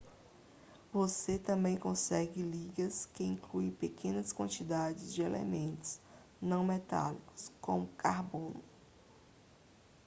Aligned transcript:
você 0.91 1.37
também 1.37 1.77
consegue 1.77 2.41
ligas 2.41 3.05
que 3.13 3.23
incluem 3.23 3.69
pequenas 3.69 4.33
quantidades 4.33 5.13
de 5.13 5.21
elementos 5.21 5.99
não 6.41 6.65
metálicos 6.65 7.51
como 7.61 7.85
carbono 7.89 8.63